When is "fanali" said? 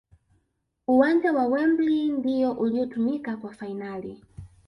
3.53-4.23